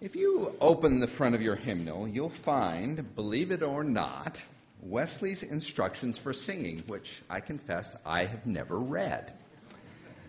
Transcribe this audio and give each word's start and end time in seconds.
If 0.00 0.14
you 0.14 0.54
open 0.60 1.00
the 1.00 1.08
front 1.08 1.34
of 1.34 1.42
your 1.42 1.56
hymnal, 1.56 2.06
you'll 2.06 2.30
find, 2.30 3.16
believe 3.16 3.50
it 3.50 3.64
or 3.64 3.82
not, 3.82 4.40
Wesley's 4.80 5.42
instructions 5.42 6.16
for 6.16 6.32
singing, 6.32 6.84
which 6.86 7.20
I 7.28 7.40
confess 7.40 7.96
I 8.06 8.24
have 8.26 8.46
never 8.46 8.78
read. 8.78 9.32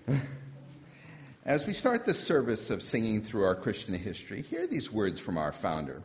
As 1.46 1.68
we 1.68 1.74
start 1.74 2.08
the 2.08 2.16
service 2.16 2.72
of 2.72 2.82
singing 2.82 3.22
through 3.22 3.44
our 3.44 3.54
Christian 3.54 3.94
history, 3.94 4.42
hear 4.42 4.66
these 4.66 4.92
words 4.92 5.20
from 5.20 5.38
our 5.38 5.52
founder. 5.52 6.02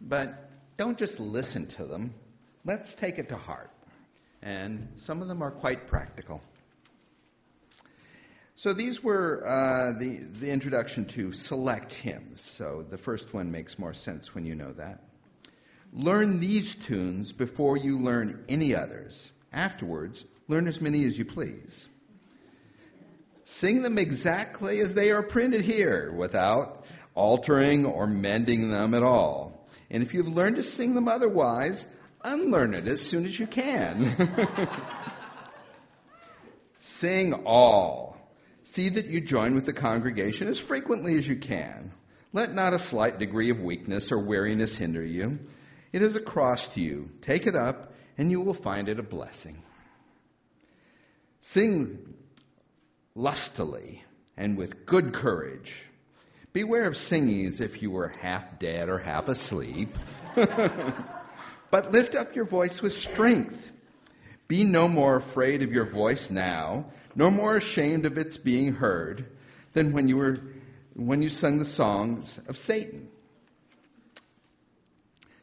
But 0.00 0.48
don't 0.76 0.96
just 0.96 1.18
listen 1.18 1.66
to 1.66 1.86
them, 1.86 2.14
let's 2.64 2.94
take 2.94 3.18
it 3.18 3.30
to 3.30 3.36
heart. 3.36 3.72
And 4.40 4.92
some 4.96 5.20
of 5.20 5.26
them 5.26 5.42
are 5.42 5.50
quite 5.50 5.88
practical. 5.88 6.40
So 8.56 8.72
these 8.72 9.02
were 9.02 9.44
uh, 9.44 9.98
the, 9.98 10.18
the 10.18 10.50
introduction 10.50 11.06
to 11.06 11.32
select 11.32 11.92
hymns. 11.92 12.40
So 12.40 12.86
the 12.88 12.98
first 12.98 13.34
one 13.34 13.50
makes 13.50 13.78
more 13.78 13.94
sense 13.94 14.32
when 14.34 14.46
you 14.46 14.54
know 14.54 14.72
that. 14.72 15.00
Learn 15.92 16.38
these 16.38 16.76
tunes 16.76 17.32
before 17.32 17.76
you 17.76 17.98
learn 17.98 18.44
any 18.48 18.74
others. 18.76 19.32
Afterwards, 19.52 20.24
learn 20.48 20.68
as 20.68 20.80
many 20.80 21.04
as 21.04 21.18
you 21.18 21.24
please. 21.24 21.88
Sing 23.44 23.82
them 23.82 23.98
exactly 23.98 24.80
as 24.80 24.94
they 24.94 25.10
are 25.10 25.22
printed 25.22 25.62
here 25.62 26.12
without 26.12 26.84
altering 27.14 27.86
or 27.86 28.06
mending 28.06 28.70
them 28.70 28.94
at 28.94 29.02
all. 29.02 29.66
And 29.90 30.02
if 30.02 30.14
you've 30.14 30.28
learned 30.28 30.56
to 30.56 30.62
sing 30.62 30.94
them 30.94 31.08
otherwise, 31.08 31.86
unlearn 32.22 32.74
it 32.74 32.86
as 32.86 33.00
soon 33.00 33.26
as 33.26 33.38
you 33.38 33.46
can. 33.46 34.16
Sing 36.80 37.32
all 37.44 38.13
See 38.64 38.88
that 38.88 39.06
you 39.06 39.20
join 39.20 39.54
with 39.54 39.66
the 39.66 39.72
congregation 39.72 40.48
as 40.48 40.58
frequently 40.58 41.16
as 41.16 41.28
you 41.28 41.36
can. 41.36 41.92
Let 42.32 42.52
not 42.52 42.72
a 42.72 42.78
slight 42.78 43.18
degree 43.18 43.50
of 43.50 43.60
weakness 43.60 44.10
or 44.10 44.18
weariness 44.18 44.76
hinder 44.76 45.04
you. 45.04 45.38
It 45.92 46.02
is 46.02 46.16
a 46.16 46.20
cross 46.20 46.74
to 46.74 46.80
you. 46.80 47.10
Take 47.20 47.46
it 47.46 47.54
up, 47.54 47.92
and 48.18 48.30
you 48.30 48.40
will 48.40 48.54
find 48.54 48.88
it 48.88 48.98
a 48.98 49.02
blessing. 49.04 49.62
Sing 51.40 52.14
lustily 53.14 54.02
and 54.36 54.56
with 54.56 54.86
good 54.86 55.12
courage. 55.12 55.84
Beware 56.54 56.86
of 56.86 56.96
singing 56.96 57.46
as 57.46 57.60
if 57.60 57.82
you 57.82 57.90
were 57.90 58.08
half 58.20 58.58
dead 58.58 58.88
or 58.88 58.98
half 58.98 59.28
asleep. 59.28 59.90
but 60.34 61.92
lift 61.92 62.14
up 62.14 62.34
your 62.34 62.46
voice 62.46 62.80
with 62.80 62.92
strength. 62.94 63.70
Be 64.48 64.64
no 64.64 64.88
more 64.88 65.16
afraid 65.16 65.62
of 65.62 65.72
your 65.72 65.84
voice 65.84 66.30
now 66.30 66.86
no 67.14 67.30
more 67.30 67.56
ashamed 67.56 68.06
of 68.06 68.18
its 68.18 68.36
being 68.36 68.74
heard 68.74 69.26
than 69.72 69.92
when 69.92 70.08
you 70.08 70.16
were 70.16 70.40
when 70.94 71.22
you 71.22 71.28
sung 71.28 71.58
the 71.58 71.64
songs 71.64 72.38
of 72.48 72.56
Satan. 72.56 73.08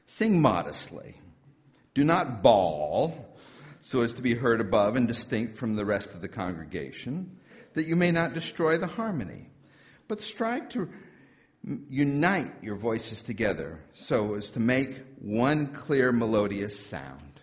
Sing 0.05 0.41
modestly. 0.41 1.15
Do 1.93 2.03
not 2.03 2.41
bawl 2.41 3.27
so 3.81 4.01
as 4.01 4.13
to 4.13 4.21
be 4.21 4.33
heard 4.33 4.61
above 4.61 4.95
and 4.95 5.07
distinct 5.07 5.57
from 5.57 5.75
the 5.75 5.85
rest 5.85 6.13
of 6.13 6.21
the 6.21 6.27
congregation, 6.27 7.37
that 7.73 7.87
you 7.87 7.95
may 7.95 8.11
not 8.11 8.33
destroy 8.33 8.77
the 8.77 8.87
harmony. 8.87 9.49
But 10.07 10.21
strive 10.21 10.69
to 10.69 10.89
unite 11.89 12.63
your 12.63 12.75
voices 12.75 13.23
together 13.23 13.79
so 13.93 14.35
as 14.35 14.51
to 14.51 14.59
make 14.59 14.95
one 15.19 15.67
clear 15.67 16.11
melodious 16.11 16.79
sound. 16.87 17.39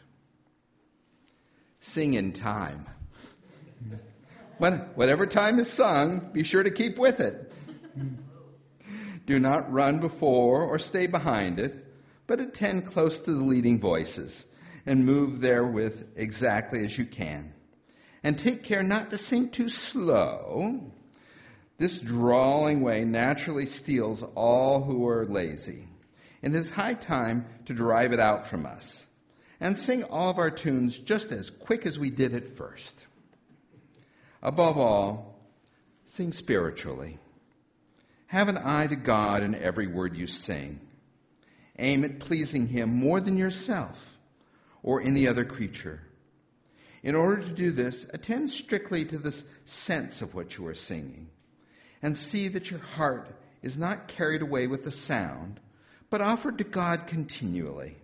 Sing 1.81 2.15
in 2.15 2.33
time. 2.33 2.87
When, 4.59 4.75
whatever 4.97 5.27
time 5.27 5.59
is 5.59 5.71
sung, 5.71 6.31
be 6.33 6.43
sure 6.45 6.63
to 6.63 6.71
keep 6.71 6.99
with 6.99 7.21
it. 7.21 7.53
Do 9.27 9.39
not 9.39 9.73
run 9.73 10.01
before 10.01 10.63
or 10.63 10.79
stay 10.79 11.07
behind 11.07 11.61
it, 11.61 11.85
but 12.27 12.41
attend 12.41 12.87
close 12.87 13.21
to 13.21 13.33
the 13.33 13.45
leading 13.45 13.79
voices 13.79 14.45
and 14.85 15.07
move 15.07 15.41
therewith 15.41 16.13
exactly 16.17 16.85
as 16.85 16.97
you 16.97 17.05
can. 17.05 17.53
And 18.25 18.39
take 18.39 18.65
care 18.65 18.83
not 18.83 19.11
to 19.11 19.19
sing 19.19 19.51
too 19.51 19.69
slow. 19.69 20.93
This 21.77 21.99
drawling 21.99 22.81
way 22.81 23.05
naturally 23.05 23.67
steals 23.67 24.25
all 24.35 24.83
who 24.83 25.07
are 25.07 25.25
lazy. 25.27 25.87
It 26.43 26.55
is 26.55 26.71
high 26.71 26.95
time 26.95 27.47
to 27.67 27.75
drive 27.75 28.13
it 28.13 28.21
out 28.21 28.47
from 28.47 28.67
us. 28.67 29.07
And 29.61 29.77
sing 29.77 30.05
all 30.05 30.31
of 30.31 30.39
our 30.39 30.51
tunes 30.51 30.99
just 30.99 31.31
as 31.33 31.51
quick 31.51 31.87
as 31.87 31.99
we 31.99 32.11
did 32.11 32.35
at 32.35 32.57
first. 32.57 33.08
Above 34.43 34.79
all, 34.79 35.37
sing 36.05 36.33
spiritually. 36.33 37.19
Have 38.27 38.49
an 38.49 38.59
eye 38.59 38.87
to 38.87 38.97
God 38.97 39.43
in 39.43 39.55
every 39.55 39.87
word 39.87 40.17
you 40.17 40.27
sing. 40.27 40.81
Aim 41.79 42.05
at 42.05 42.21
pleasing 42.21 42.67
Him 42.69 42.95
more 42.95 43.21
than 43.21 43.37
yourself 43.37 44.19
or 44.83 45.01
any 45.01 45.27
other 45.27 45.45
creature. 45.45 46.01
In 47.03 47.15
order 47.15 47.43
to 47.43 47.53
do 47.53 47.71
this, 47.71 48.05
attend 48.13 48.51
strictly 48.53 49.05
to 49.07 49.19
the 49.19 49.41
sense 49.65 50.23
of 50.23 50.35
what 50.35 50.57
you 50.57 50.67
are 50.69 50.75
singing 50.75 51.29
and 52.01 52.17
see 52.17 52.49
that 52.49 52.71
your 52.71 52.81
heart 52.81 53.29
is 53.63 53.77
not 53.77 54.09
carried 54.09 54.43
away 54.43 54.69
with 54.69 54.85
the 54.85 54.91
sound, 54.91 55.59
but 56.11 56.21
offered 56.21 56.59
to 56.59 56.65
God 56.65 57.09
continually. 57.09 57.97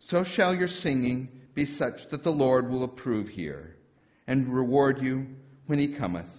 So 0.00 0.24
shall 0.24 0.54
your 0.54 0.68
singing 0.68 1.28
be 1.54 1.66
such 1.66 2.08
that 2.08 2.24
the 2.24 2.32
Lord 2.32 2.68
will 2.68 2.84
approve 2.84 3.28
here 3.28 3.75
and 4.26 4.52
reward 4.52 5.02
you 5.02 5.26
when 5.66 5.78
he 5.78 5.88
cometh 5.88 6.30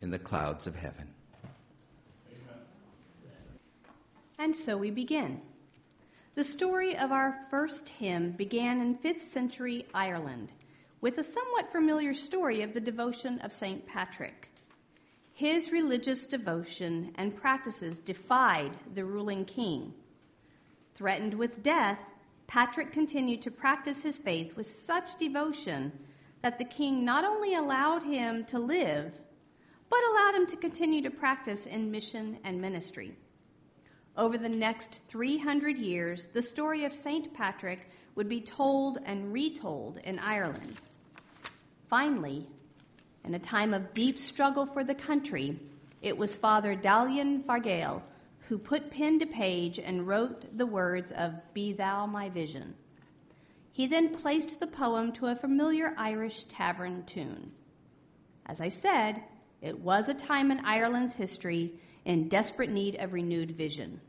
in 0.00 0.10
the 0.10 0.18
clouds 0.18 0.66
of 0.66 0.74
heaven. 0.74 1.08
And 4.38 4.54
so 4.54 4.76
we 4.76 4.90
begin. 4.90 5.40
The 6.34 6.44
story 6.44 6.96
of 6.96 7.12
our 7.12 7.38
first 7.50 7.88
hymn 7.88 8.32
began 8.32 8.80
in 8.80 8.98
5th 8.98 9.20
century 9.20 9.86
Ireland 9.94 10.52
with 11.00 11.18
a 11.18 11.24
somewhat 11.24 11.72
familiar 11.72 12.14
story 12.14 12.62
of 12.62 12.74
the 12.74 12.80
devotion 12.80 13.40
of 13.40 13.52
St. 13.52 13.86
Patrick. 13.86 14.50
His 15.34 15.70
religious 15.70 16.26
devotion 16.26 17.12
and 17.16 17.36
practices 17.36 17.98
defied 17.98 18.76
the 18.94 19.04
ruling 19.04 19.44
king. 19.44 19.94
Threatened 20.94 21.34
with 21.34 21.62
death, 21.62 22.02
Patrick 22.46 22.92
continued 22.92 23.42
to 23.42 23.50
practice 23.50 24.02
his 24.02 24.16
faith 24.16 24.56
with 24.56 24.66
such 24.66 25.18
devotion 25.18 25.92
that 26.46 26.58
the 26.58 26.64
king 26.64 27.04
not 27.04 27.24
only 27.24 27.56
allowed 27.56 28.04
him 28.04 28.44
to 28.44 28.60
live, 28.60 29.12
but 29.90 29.98
allowed 30.10 30.36
him 30.36 30.46
to 30.46 30.56
continue 30.56 31.02
to 31.02 31.10
practice 31.10 31.66
in 31.66 31.90
mission 31.90 32.38
and 32.44 32.60
ministry. 32.60 33.16
Over 34.16 34.38
the 34.38 34.48
next 34.48 35.02
300 35.08 35.76
years, 35.76 36.28
the 36.32 36.42
story 36.42 36.84
of 36.84 36.94
St. 36.94 37.34
Patrick 37.34 37.80
would 38.14 38.28
be 38.28 38.42
told 38.42 38.96
and 39.04 39.32
retold 39.32 39.96
in 39.96 40.20
Ireland. 40.20 40.72
Finally, 41.90 42.46
in 43.24 43.34
a 43.34 43.40
time 43.40 43.74
of 43.74 43.92
deep 43.92 44.20
struggle 44.20 44.66
for 44.66 44.84
the 44.84 44.94
country, 44.94 45.58
it 46.00 46.16
was 46.16 46.36
Father 46.36 46.76
Dallán 46.76 47.44
Forgaill 47.44 48.04
who 48.42 48.58
put 48.58 48.92
pen 48.92 49.18
to 49.18 49.26
page 49.26 49.80
and 49.80 50.06
wrote 50.06 50.56
the 50.56 50.66
words 50.66 51.10
of 51.10 51.32
Be 51.54 51.72
Thou 51.72 52.06
My 52.06 52.28
Vision. 52.28 52.76
He 53.76 53.88
then 53.88 54.16
placed 54.16 54.58
the 54.58 54.66
poem 54.66 55.12
to 55.12 55.26
a 55.26 55.36
familiar 55.36 55.92
Irish 55.98 56.44
tavern 56.44 57.04
tune. 57.04 57.52
As 58.46 58.58
I 58.58 58.70
said, 58.70 59.22
it 59.60 59.78
was 59.78 60.08
a 60.08 60.14
time 60.14 60.50
in 60.50 60.64
Ireland's 60.64 61.14
history 61.14 61.78
in 62.02 62.30
desperate 62.30 62.70
need 62.70 62.96
of 62.96 63.12
renewed 63.12 63.50
vision. 63.50 64.00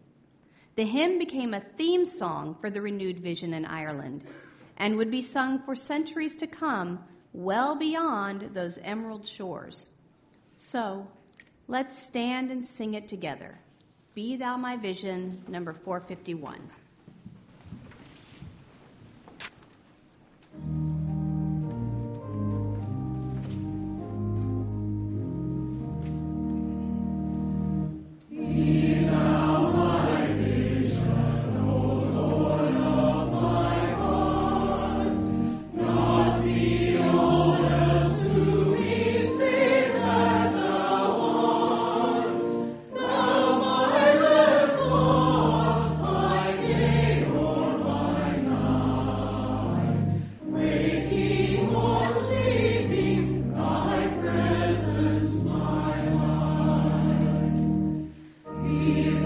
The 0.77 0.85
hymn 0.85 1.19
became 1.19 1.53
a 1.53 1.59
theme 1.59 2.05
song 2.05 2.55
for 2.61 2.69
the 2.69 2.81
renewed 2.81 3.19
vision 3.19 3.53
in 3.53 3.65
Ireland 3.65 4.23
and 4.77 4.95
would 4.95 5.11
be 5.11 5.21
sung 5.21 5.59
for 5.59 5.75
centuries 5.75 6.37
to 6.37 6.47
come, 6.47 7.03
well 7.33 7.75
beyond 7.75 8.51
those 8.53 8.79
emerald 8.81 9.27
shores. 9.27 9.85
So, 10.55 11.07
let's 11.67 12.01
stand 12.01 12.51
and 12.51 12.63
sing 12.63 12.93
it 12.93 13.09
together. 13.09 13.59
Be 14.15 14.37
Thou 14.37 14.55
My 14.55 14.77
Vision, 14.77 15.43
number 15.49 15.73
451. 15.73 16.61
Thank 20.59 20.71
you. 20.71 20.96
Be 58.87 59.16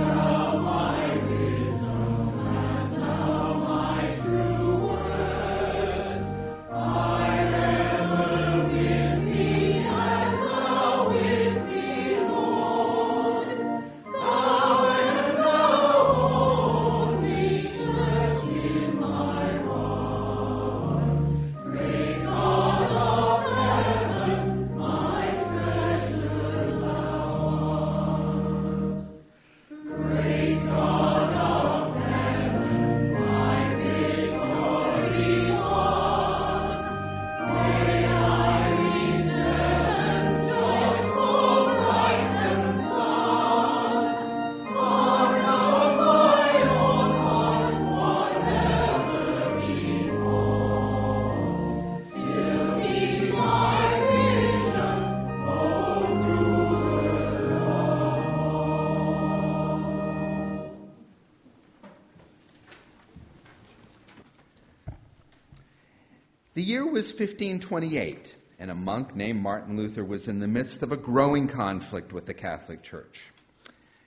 The 66.61 66.67
year 66.67 66.85
was 66.85 67.09
1528, 67.09 68.35
and 68.59 68.69
a 68.69 68.75
monk 68.75 69.15
named 69.15 69.41
Martin 69.41 69.77
Luther 69.77 70.05
was 70.05 70.27
in 70.27 70.39
the 70.39 70.47
midst 70.47 70.83
of 70.83 70.91
a 70.91 70.95
growing 70.95 71.47
conflict 71.47 72.13
with 72.13 72.27
the 72.27 72.35
Catholic 72.35 72.83
Church. 72.83 73.19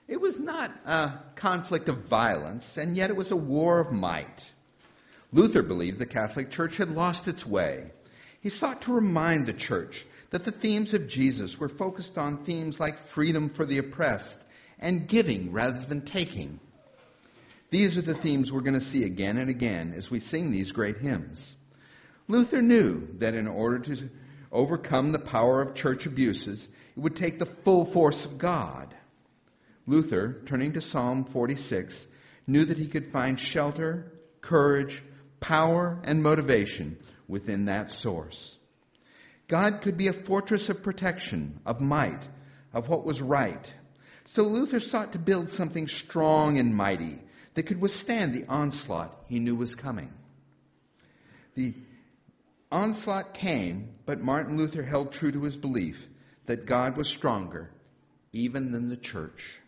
It 0.07 0.21
was 0.21 0.39
not 0.39 0.71
a 0.85 1.11
conflict 1.35 1.89
of 1.89 2.05
violence, 2.05 2.77
and 2.77 2.95
yet 2.95 3.09
it 3.09 3.17
was 3.17 3.31
a 3.31 3.35
war 3.35 3.81
of 3.81 3.91
might. 3.91 4.49
Luther 5.33 5.63
believed 5.63 5.99
the 5.99 6.05
Catholic 6.05 6.49
Church 6.49 6.77
had 6.77 6.87
lost 6.91 7.27
its 7.27 7.45
way. 7.45 7.91
He 8.39 8.47
sought 8.47 8.83
to 8.83 8.93
remind 8.93 9.47
the 9.47 9.51
Church 9.51 10.05
that 10.29 10.45
the 10.45 10.51
themes 10.53 10.93
of 10.93 11.09
Jesus 11.09 11.59
were 11.59 11.67
focused 11.67 12.17
on 12.17 12.45
themes 12.45 12.79
like 12.79 12.99
freedom 12.99 13.49
for 13.49 13.65
the 13.65 13.79
oppressed 13.79 14.41
and 14.79 15.09
giving 15.09 15.51
rather 15.51 15.81
than 15.81 16.05
taking. 16.05 16.61
These 17.69 17.97
are 17.97 18.01
the 18.01 18.15
themes 18.15 18.49
we're 18.49 18.61
going 18.61 18.75
to 18.75 18.79
see 18.79 19.03
again 19.03 19.39
and 19.39 19.49
again 19.49 19.93
as 19.93 20.09
we 20.09 20.21
sing 20.21 20.51
these 20.51 20.71
great 20.71 20.99
hymns. 20.99 21.53
Luther 22.27 22.61
knew 22.61 23.07
that 23.19 23.35
in 23.35 23.47
order 23.47 23.79
to 23.79 24.09
overcome 24.51 25.11
the 25.11 25.19
power 25.19 25.61
of 25.61 25.75
church 25.75 26.05
abuses, 26.05 26.67
it 26.95 26.99
would 26.99 27.15
take 27.15 27.39
the 27.39 27.45
full 27.45 27.85
force 27.85 28.25
of 28.25 28.37
God. 28.37 28.93
Luther, 29.85 30.41
turning 30.45 30.73
to 30.73 30.81
Psalm 30.81 31.25
46, 31.25 32.07
knew 32.47 32.65
that 32.65 32.77
he 32.77 32.87
could 32.87 33.11
find 33.11 33.39
shelter, 33.39 34.11
courage, 34.41 35.03
power, 35.39 35.99
and 36.03 36.23
motivation 36.23 36.97
within 37.27 37.65
that 37.65 37.91
source. 37.91 38.57
God 39.47 39.81
could 39.81 39.97
be 39.97 40.07
a 40.07 40.13
fortress 40.13 40.69
of 40.69 40.81
protection, 40.81 41.59
of 41.65 41.81
might, 41.81 42.27
of 42.73 42.89
what 42.89 43.05
was 43.05 43.21
right. 43.21 43.73
So 44.25 44.43
Luther 44.43 44.79
sought 44.79 45.11
to 45.11 45.19
build 45.19 45.49
something 45.49 45.87
strong 45.87 46.57
and 46.57 46.75
mighty 46.75 47.19
that 47.53 47.63
could 47.63 47.79
withstand 47.79 48.33
the 48.33 48.45
onslaught 48.47 49.15
he 49.27 49.37
knew 49.37 49.55
was 49.55 49.75
coming. 49.75 50.11
The 51.53 51.75
onslaught 52.71 53.33
came, 53.33 53.89
but 54.05 54.21
Martin 54.21 54.57
Luther 54.57 54.83
held 54.83 55.11
true 55.11 55.31
to 55.31 55.43
his 55.43 55.57
belief 55.57 56.07
that 56.45 56.65
God 56.65 56.97
was 56.97 57.07
stronger 57.07 57.71
even 58.33 58.71
than 58.71 58.89
the 58.89 58.97
church. 58.97 59.59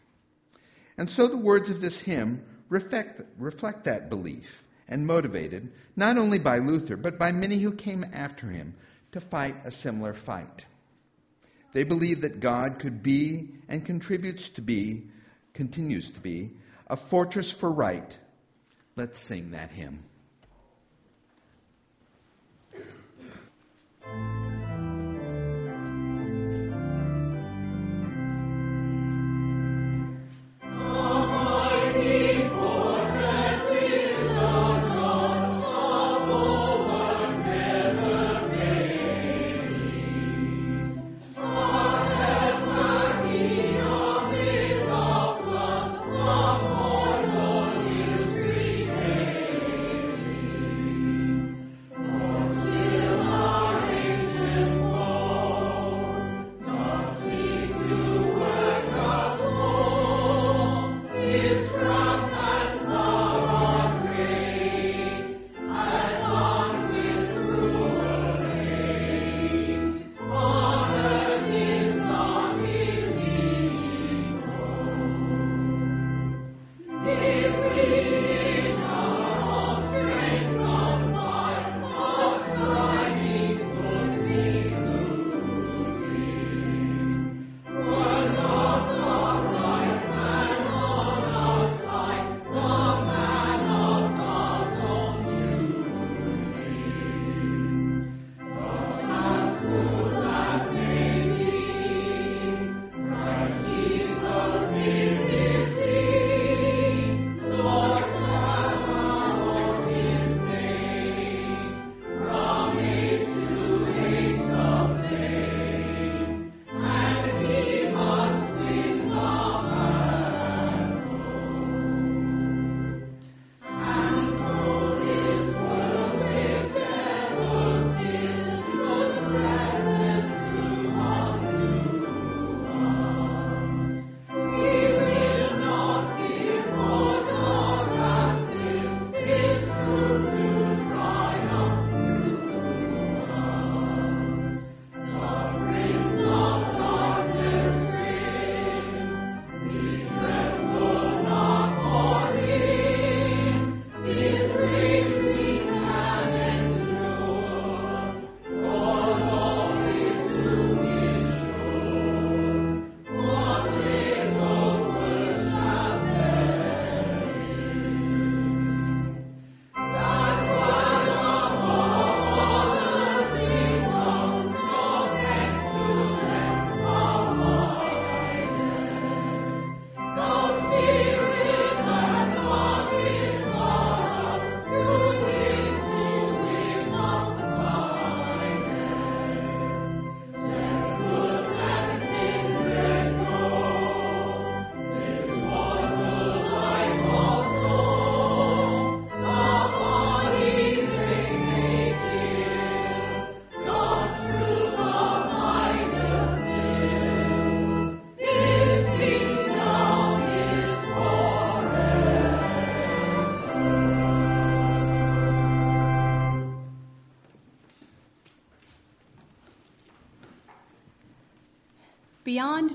And 0.97 1.09
so 1.09 1.27
the 1.27 1.37
words 1.37 1.69
of 1.69 1.79
this 1.79 1.99
hymn 1.99 2.43
reflect, 2.69 3.21
reflect 3.37 3.85
that 3.85 4.09
belief 4.09 4.63
and 4.87 5.05
motivated 5.05 5.71
not 5.95 6.17
only 6.17 6.39
by 6.39 6.59
Luther, 6.59 6.97
but 6.97 7.19
by 7.19 7.31
many 7.31 7.57
who 7.57 7.73
came 7.73 8.05
after 8.13 8.47
him 8.47 8.75
to 9.11 9.21
fight 9.21 9.55
a 9.65 9.71
similar 9.71 10.13
fight. 10.13 10.65
They 11.73 11.83
believed 11.83 12.21
that 12.21 12.39
God 12.39 12.79
could 12.79 13.03
be 13.03 13.49
and 13.67 13.85
contributes 13.85 14.49
to 14.51 14.61
be, 14.61 15.03
continues 15.53 16.11
to 16.11 16.19
be, 16.19 16.51
a 16.87 16.95
fortress 16.95 17.51
for 17.51 17.71
right. 17.71 18.17
Let's 18.95 19.19
sing 19.19 19.51
that 19.51 19.71
hymn. 19.71 20.03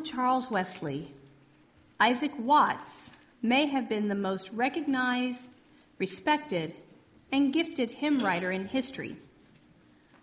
Charles 0.05 0.51
Wesley, 0.51 1.13
Isaac 2.01 2.33
Watts 2.39 3.11
may 3.41 3.67
have 3.67 3.89
been 3.89 4.09
the 4.09 4.15
most 4.15 4.51
recognized, 4.51 5.49
respected, 5.99 6.75
and 7.31 7.53
gifted 7.53 7.91
hymn 7.91 8.23
writer 8.23 8.51
in 8.51 8.67
history. 8.67 9.17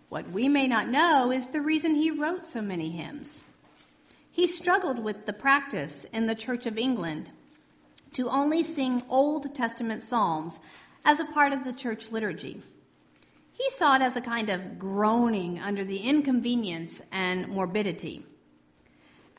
What 0.09 0.29
we 0.31 0.50
may 0.50 0.67
not 0.67 0.89
know 0.89 1.31
is 1.31 1.50
the 1.50 1.62
reason 1.62 1.95
he 1.95 2.12
wrote 2.12 2.45
so 2.45 2.62
many 2.62 2.89
hymns. 2.89 3.43
He 4.31 4.48
struggled 4.48 5.00
with 5.00 5.25
the 5.25 5.33
practice 5.33 6.05
in 6.05 6.25
the 6.25 6.36
Church 6.36 6.65
of 6.65 6.77
England 6.77 7.29
to 8.13 8.29
only 8.29 8.63
sing 8.63 9.03
Old 9.09 9.53
Testament 9.55 10.03
psalms 10.03 10.59
as 11.05 11.19
a 11.19 11.25
part 11.25 11.53
of 11.53 11.63
the 11.63 11.74
church 11.74 12.12
liturgy. 12.12 12.62
He 13.53 13.69
saw 13.69 13.95
it 13.95 14.01
as 14.01 14.15
a 14.15 14.21
kind 14.21 14.50
of 14.50 14.79
groaning 14.79 15.59
under 15.59 15.83
the 15.83 16.00
inconvenience 16.00 17.01
and 17.12 17.48
morbidity. 17.48 18.25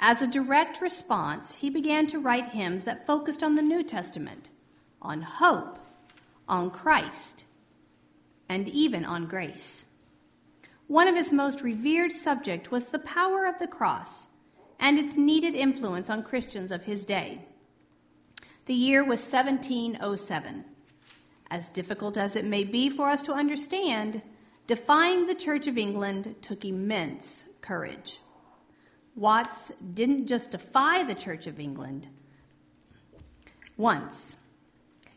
As 0.03 0.23
a 0.23 0.27
direct 0.27 0.81
response, 0.81 1.55
he 1.55 1.69
began 1.69 2.07
to 2.07 2.21
write 2.21 2.47
hymns 2.47 2.87
that 2.87 3.07
focused 3.07 3.43
on 3.43 3.55
the 3.55 3.63
New 3.63 3.83
Testament, 3.83 4.49
on 5.03 5.21
hope, 5.21 5.79
on 6.49 6.71
Christ, 6.71 7.45
and 8.49 8.67
even 8.71 9.05
on 9.05 9.27
grace. 9.27 9.85
One 10.87 11.07
of 11.07 11.15
his 11.15 11.33
most 11.33 11.61
revered 11.61 12.13
subjects 12.13 12.71
was 12.71 12.89
the 12.89 12.99
power 12.99 13.45
of 13.45 13.59
the 13.59 13.67
cross 13.67 14.27
and 14.79 14.99
its 14.99 15.19
needed 15.19 15.55
influence 15.55 16.09
on 16.09 16.23
Christians 16.23 16.73
of 16.73 16.83
his 16.83 17.05
day. 17.05 17.45
The 18.65 18.75
year 18.75 19.03
was 19.03 19.21
1707. 19.21 20.65
As 21.51 21.69
difficult 21.69 22.17
as 22.17 22.37
it 22.37 22.47
may 22.47 22.65
be 22.65 22.89
for 22.89 23.11
us 23.11 23.25
to 23.25 23.35
understand, 23.35 24.23
defying 24.67 25.27
the 25.27 25.35
Church 25.35 25.67
of 25.67 25.77
England 25.77 26.37
took 26.41 26.65
immense 26.65 27.45
courage. 27.61 28.19
Watts 29.21 29.71
didn't 29.93 30.29
just 30.29 30.53
defy 30.53 31.05
the 31.05 31.15
Church 31.15 31.47
of 31.47 31.61
England 31.61 32.07
once. 33.77 34.35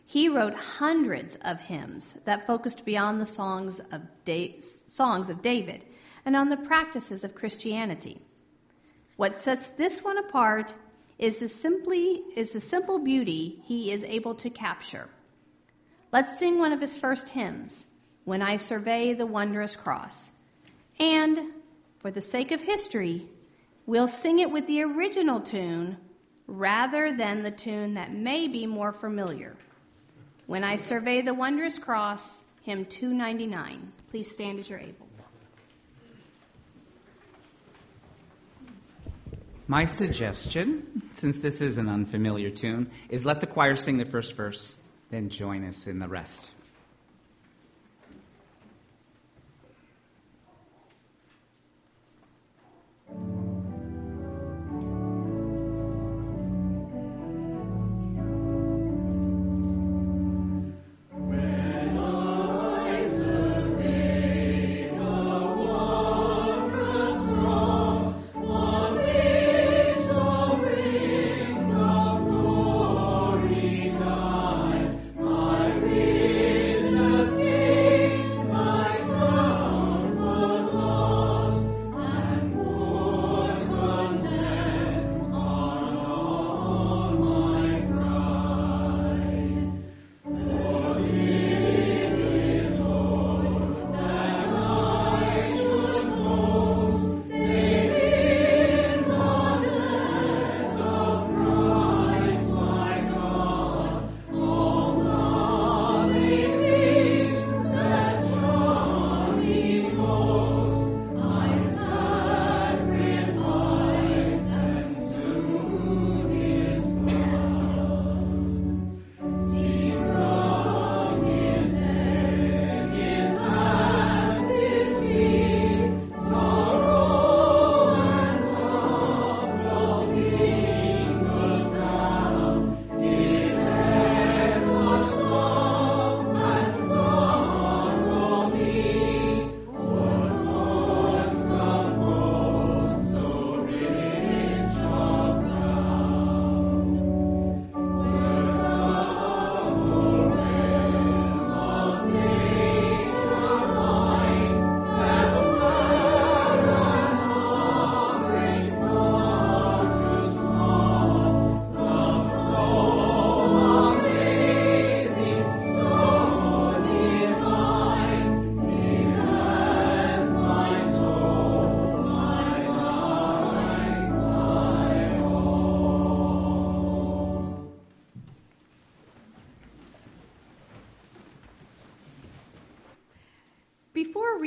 He 0.06 0.28
wrote 0.28 0.56
hundreds 0.56 1.38
of 1.38 1.62
hymns 1.62 2.12
that 2.26 2.46
focused 2.46 2.84
beyond 2.84 3.22
the 3.22 3.26
songs 3.26 3.80
of, 3.80 4.02
da- 4.26 4.60
songs 4.60 5.30
of 5.30 5.42
David 5.42 5.86
and 6.26 6.36
on 6.36 6.50
the 6.50 6.58
practices 6.58 7.24
of 7.24 7.34
Christianity. 7.34 8.20
What 9.16 9.38
sets 9.38 9.70
this 9.70 10.04
one 10.04 10.18
apart 10.18 10.74
is 11.18 11.40
the, 11.40 11.48
simply, 11.48 12.22
is 12.36 12.52
the 12.52 12.60
simple 12.60 13.00
beauty 13.00 13.62
he 13.64 13.90
is 13.90 14.04
able 14.04 14.36
to 14.36 14.50
capture. 14.50 15.08
Let's 16.12 16.38
sing 16.38 16.60
one 16.60 16.74
of 16.74 16.82
his 16.82 16.98
first 16.98 17.30
hymns, 17.30 17.86
When 18.26 18.42
I 18.42 18.58
Survey 18.58 19.14
the 19.14 19.26
Wondrous 19.26 19.78
Cross. 19.78 20.30
And, 21.00 21.40
for 22.00 22.12
the 22.12 22.20
sake 22.20 22.52
of 22.52 22.62
history, 22.62 23.30
we'll 23.86 24.08
sing 24.08 24.40
it 24.40 24.52
with 24.52 24.68
the 24.68 24.84
original 24.84 25.42
tune 25.42 25.98
rather 26.48 27.16
than 27.16 27.44
the 27.44 27.52
tune 27.52 27.96
that 27.96 28.14
may 28.14 28.48
be 28.48 28.66
more 28.66 28.92
familiar. 28.92 29.56
When 30.46 30.64
I 30.64 30.76
Survey 30.76 31.22
the 31.22 31.34
Wondrous 31.34 31.80
Cross, 31.80 32.44
hymn 32.64 32.86
299. 32.86 33.92
Please 34.12 34.32
stand 34.32 34.60
as 34.60 34.70
you're 34.70 34.80
able. 34.80 35.08
My 39.68 39.86
suggestion, 39.86 41.04
since 41.14 41.38
this 41.38 41.62
is 41.62 41.78
an 41.78 41.88
unfamiliar 41.88 42.50
tune, 42.50 42.92
is 43.10 43.26
let 43.26 43.40
the 43.40 43.48
choir 43.48 43.76
sing 43.78 43.98
the 43.98 44.06
first 44.06 44.36
verse, 44.36 44.76
then 45.10 45.30
join 45.30 45.66
us 45.66 45.88
in 45.88 46.00
the 46.00 46.08
rest. 46.08 46.52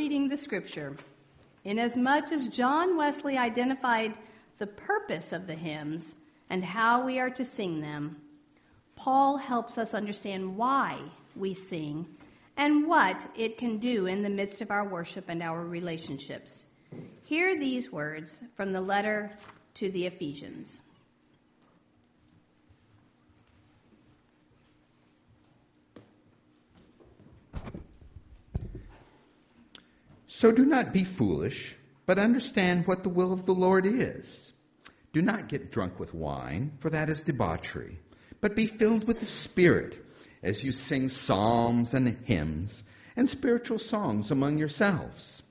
The 0.06 0.36
scripture. 0.36 0.96
Inasmuch 1.64 2.30
as 2.30 2.46
John 2.46 2.96
Wesley 2.96 3.36
identified 3.36 4.14
the 4.58 4.68
purpose 4.68 5.32
of 5.32 5.48
the 5.48 5.56
hymns 5.56 6.14
and 6.48 6.62
how 6.62 7.04
we 7.04 7.18
are 7.18 7.30
to 7.30 7.44
sing 7.44 7.80
them, 7.80 8.16
Paul 8.94 9.36
helps 9.36 9.78
us 9.78 9.94
understand 9.94 10.56
why 10.56 11.00
we 11.34 11.54
sing 11.54 12.06
and 12.56 12.86
what 12.86 13.26
it 13.36 13.58
can 13.58 13.78
do 13.78 14.06
in 14.06 14.22
the 14.22 14.30
midst 14.30 14.62
of 14.62 14.70
our 14.70 14.88
worship 14.88 15.24
and 15.26 15.42
our 15.42 15.60
relationships. 15.60 16.64
Hear 17.24 17.58
these 17.58 17.90
words 17.90 18.40
from 18.54 18.72
the 18.72 18.80
letter 18.80 19.32
to 19.74 19.90
the 19.90 20.06
Ephesians. 20.06 20.80
So 30.36 30.52
do 30.52 30.66
not 30.66 30.92
be 30.92 31.04
foolish, 31.04 31.74
but 32.04 32.18
understand 32.18 32.86
what 32.86 33.02
the 33.02 33.08
will 33.08 33.32
of 33.32 33.46
the 33.46 33.54
Lord 33.54 33.86
is. 33.86 34.52
Do 35.14 35.22
not 35.22 35.48
get 35.48 35.72
drunk 35.72 35.98
with 35.98 36.12
wine, 36.12 36.72
for 36.80 36.90
that 36.90 37.08
is 37.08 37.22
debauchery, 37.22 37.98
but 38.42 38.54
be 38.54 38.66
filled 38.66 39.06
with 39.06 39.18
the 39.18 39.24
Spirit 39.24 39.96
as 40.42 40.62
you 40.62 40.72
sing 40.72 41.08
psalms 41.08 41.94
and 41.94 42.18
hymns 42.26 42.84
and 43.16 43.26
spiritual 43.26 43.78
songs 43.78 44.30
among 44.30 44.58
yourselves, 44.58 45.42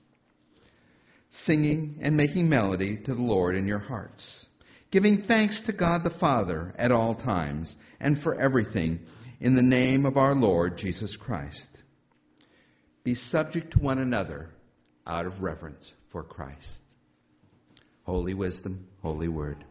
singing 1.30 1.98
and 2.02 2.16
making 2.16 2.48
melody 2.48 2.96
to 2.96 3.12
the 3.12 3.22
Lord 3.22 3.56
in 3.56 3.66
your 3.66 3.80
hearts, 3.80 4.48
giving 4.92 5.22
thanks 5.22 5.62
to 5.62 5.72
God 5.72 6.04
the 6.04 6.10
Father 6.10 6.72
at 6.78 6.92
all 6.92 7.16
times 7.16 7.76
and 7.98 8.16
for 8.16 8.36
everything 8.36 9.04
in 9.40 9.54
the 9.54 9.62
name 9.62 10.06
of 10.06 10.16
our 10.16 10.36
Lord 10.36 10.78
Jesus 10.78 11.16
Christ. 11.16 11.68
Be 13.02 13.16
subject 13.16 13.72
to 13.72 13.80
one 13.80 13.98
another 13.98 14.50
out 15.06 15.26
of 15.26 15.42
reverence 15.42 15.94
for 16.08 16.22
Christ. 16.22 16.82
Holy 18.04 18.34
wisdom, 18.34 18.86
holy 19.02 19.28
word. 19.28 19.64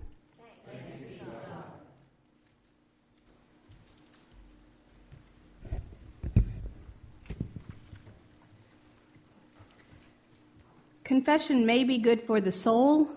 Confession 11.04 11.68
may 11.68 11.84
be 11.84 12.00
good 12.00 12.24
for 12.24 12.42
the 12.42 12.52
soul, 12.52 13.08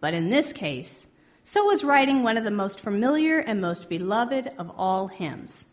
but 0.00 0.14
in 0.14 0.30
this 0.30 0.54
case, 0.54 1.06
so 1.44 1.66
was 1.66 1.84
writing 1.84 2.22
one 2.22 2.38
of 2.38 2.44
the 2.44 2.50
most 2.50 2.80
familiar 2.80 3.38
and 3.38 3.60
most 3.60 3.90
beloved 3.90 4.50
of 4.58 4.70
all 4.78 5.08
hymns. 5.08 5.66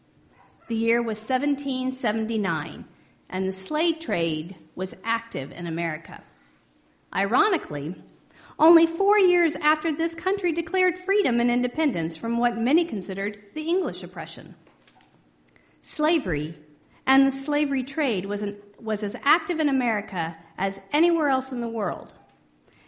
The 0.67 0.75
year 0.75 1.01
was 1.01 1.17
1779, 1.17 2.83
and 3.31 3.47
the 3.47 3.53
slave 3.53 3.99
trade 3.99 4.55
was 4.75 4.93
active 5.03 5.51
in 5.51 5.65
America. 5.65 6.21
Ironically, 7.13 7.95
only 8.59 8.85
four 8.85 9.17
years 9.17 9.55
after 9.55 9.91
this 9.91 10.13
country 10.13 10.51
declared 10.51 10.99
freedom 10.99 11.39
and 11.39 11.49
independence 11.49 12.17
from 12.17 12.37
what 12.37 12.57
many 12.57 12.85
considered 12.85 13.41
the 13.55 13.63
English 13.63 14.03
oppression. 14.03 14.53
Slavery 15.81 16.55
and 17.07 17.25
the 17.25 17.31
slavery 17.31 17.83
trade 17.83 18.25
was, 18.25 18.43
an, 18.43 18.57
was 18.79 19.01
as 19.01 19.15
active 19.23 19.59
in 19.59 19.69
America 19.69 20.37
as 20.57 20.79
anywhere 20.93 21.29
else 21.29 21.51
in 21.51 21.61
the 21.61 21.67
world. 21.67 22.13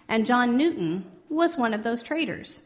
And 0.07 0.25
John 0.25 0.57
Newton 0.57 1.05
was 1.29 1.57
one 1.57 1.73
of 1.73 1.83
those 1.83 2.03
traders. 2.03 2.61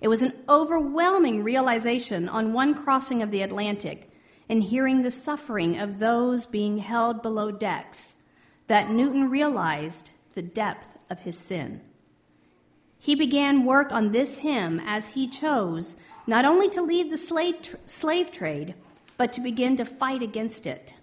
It 0.00 0.08
was 0.08 0.22
an 0.22 0.34
overwhelming 0.48 1.42
realization 1.42 2.28
on 2.28 2.52
one 2.52 2.84
crossing 2.84 3.22
of 3.22 3.30
the 3.30 3.42
Atlantic 3.42 4.11
and 4.52 4.62
hearing 4.62 5.00
the 5.00 5.10
suffering 5.10 5.78
of 5.78 5.98
those 5.98 6.44
being 6.44 6.76
held 6.76 7.22
below 7.22 7.50
decks 7.50 8.14
that 8.66 8.90
Newton 8.90 9.30
realized 9.30 10.10
the 10.34 10.42
depth 10.42 10.94
of 11.08 11.18
his 11.18 11.38
sin. 11.38 11.80
He 12.98 13.14
began 13.14 13.64
work 13.64 13.92
on 13.92 14.12
this 14.12 14.36
hymn 14.36 14.78
as 14.84 15.08
he 15.08 15.28
chose 15.28 15.96
not 16.26 16.44
only 16.44 16.68
to 16.68 16.82
leave 16.82 17.08
the 17.08 17.16
slave, 17.16 17.74
slave 17.86 18.30
trade, 18.30 18.74
but 19.16 19.32
to 19.32 19.40
begin 19.40 19.78
to 19.78 19.86
fight 19.86 20.22
against 20.22 20.66
it. 20.66 20.94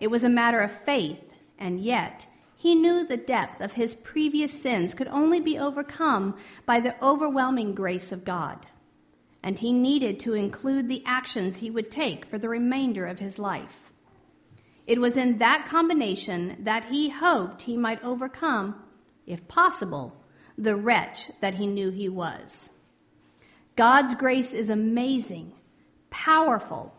It 0.00 0.08
was 0.08 0.24
a 0.24 0.28
matter 0.28 0.58
of 0.58 0.72
faith, 0.72 1.32
and 1.60 1.78
yet 1.78 2.26
he 2.56 2.74
knew 2.74 3.04
the 3.04 3.16
depth 3.16 3.60
of 3.60 3.74
his 3.74 3.94
previous 3.94 4.60
sins 4.60 4.92
could 4.92 5.06
only 5.06 5.38
be 5.38 5.60
overcome 5.60 6.34
by 6.66 6.80
the 6.80 7.00
overwhelming 7.00 7.76
grace 7.76 8.10
of 8.10 8.24
God. 8.24 8.66
And 9.42 9.58
he 9.58 9.72
needed 9.72 10.20
to 10.20 10.34
include 10.34 10.88
the 10.88 11.02
actions 11.06 11.56
he 11.56 11.70
would 11.70 11.90
take 11.90 12.26
for 12.26 12.38
the 12.38 12.48
remainder 12.48 13.06
of 13.06 13.18
his 13.18 13.38
life. 13.38 13.92
It 14.86 15.00
was 15.00 15.16
in 15.16 15.38
that 15.38 15.66
combination 15.66 16.58
that 16.64 16.86
he 16.86 17.08
hoped 17.08 17.62
he 17.62 17.76
might 17.76 18.04
overcome, 18.04 18.82
if 19.26 19.48
possible, 19.48 20.16
the 20.56 20.76
wretch 20.76 21.30
that 21.40 21.54
he 21.54 21.66
knew 21.66 21.90
he 21.90 22.08
was. 22.08 22.70
God's 23.74 24.14
grace 24.14 24.54
is 24.54 24.70
amazing, 24.70 25.52
powerful, 26.08 26.94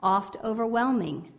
oft 0.00 0.36
overwhelming. 0.42 1.32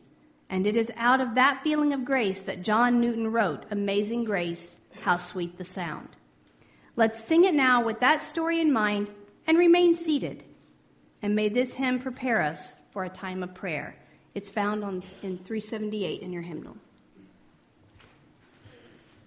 And 0.49 0.65
it 0.65 0.77
is 0.77 0.91
out 0.95 1.19
of 1.19 1.35
that 1.35 1.63
feeling 1.63 1.93
of 1.93 2.05
grace 2.05 2.41
that 2.41 2.61
John 2.61 3.01
Newton 3.01 3.27
wrote 3.27 3.65
Amazing 3.69 4.23
Grace, 4.23 4.79
How 5.01 5.17
Sweet 5.17 5.57
the 5.57 5.65
Sound. 5.65 6.07
Let's 6.95 7.23
sing 7.23 7.43
it 7.43 7.53
now 7.53 7.83
with 7.83 7.99
that 7.99 8.21
story 8.21 8.61
in 8.61 8.71
mind 8.71 9.09
and 9.47 9.57
remain 9.57 9.95
seated. 9.95 10.43
And 11.21 11.35
may 11.35 11.49
this 11.49 11.73
hymn 11.73 11.99
prepare 11.99 12.41
us 12.41 12.75
for 12.91 13.03
a 13.03 13.09
time 13.09 13.41
of 13.41 13.55
prayer. 13.55 13.95
It's 14.35 14.51
found 14.51 14.83
on, 14.83 15.01
in 15.23 15.39
378 15.39 16.21
in 16.21 16.31
your 16.31 16.43
hymnal. 16.43 16.77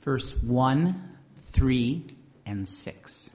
Verse 0.03 0.33
1, 0.33 1.17
3, 1.53 2.05
and 2.47 2.69
6. 2.69 3.31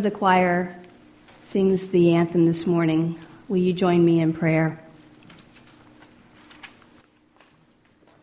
Before 0.00 0.12
the 0.12 0.18
choir 0.18 0.78
sings 1.42 1.88
the 1.88 2.14
anthem 2.14 2.46
this 2.46 2.66
morning, 2.66 3.18
will 3.48 3.58
you 3.58 3.74
join 3.74 4.02
me 4.02 4.20
in 4.20 4.32
prayer? 4.32 4.82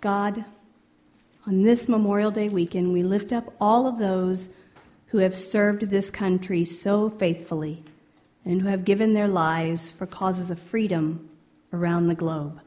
God, 0.01 0.43
on 1.45 1.61
this 1.61 1.87
Memorial 1.87 2.31
Day 2.31 2.49
weekend, 2.49 2.93
we 2.93 3.03
lift 3.03 3.31
up 3.31 3.53
all 3.61 3.85
of 3.85 3.99
those 3.99 4.49
who 5.09 5.19
have 5.19 5.35
served 5.35 5.83
this 5.83 6.09
country 6.09 6.65
so 6.65 7.11
faithfully 7.11 7.83
and 8.43 8.59
who 8.59 8.69
have 8.69 8.83
given 8.83 9.13
their 9.13 9.27
lives 9.27 9.91
for 9.91 10.07
causes 10.07 10.49
of 10.49 10.57
freedom 10.57 11.29
around 11.71 12.07
the 12.07 12.15
globe. 12.15 12.59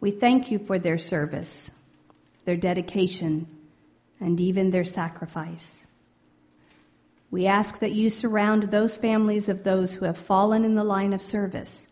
We 0.00 0.12
thank 0.12 0.52
you 0.52 0.60
for 0.60 0.78
their 0.78 0.98
service, 0.98 1.68
their 2.44 2.56
dedication, 2.56 3.48
and 4.20 4.40
even 4.40 4.70
their 4.70 4.84
sacrifice. 4.84 5.84
We 7.30 7.46
ask 7.46 7.80
that 7.80 7.92
you 7.92 8.08
surround 8.08 8.64
those 8.64 8.96
families 8.96 9.50
of 9.50 9.62
those 9.62 9.92
who 9.92 10.06
have 10.06 10.16
fallen 10.16 10.64
in 10.64 10.74
the 10.74 10.84
line 10.84 11.12
of 11.12 11.20
service, 11.20 11.86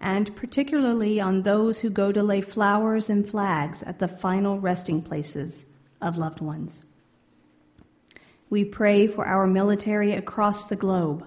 and 0.00 0.34
particularly 0.36 1.20
on 1.20 1.42
those 1.42 1.78
who 1.78 1.90
go 1.90 2.10
to 2.10 2.22
lay 2.22 2.40
flowers 2.40 3.10
and 3.10 3.28
flags 3.28 3.82
at 3.82 3.98
the 3.98 4.08
final 4.08 4.58
resting 4.58 5.02
places 5.02 5.66
of 6.00 6.16
loved 6.16 6.40
ones. 6.40 6.82
We 8.48 8.64
pray 8.64 9.06
for 9.06 9.26
our 9.26 9.46
military 9.46 10.14
across 10.14 10.66
the 10.66 10.76
globe. 10.76 11.26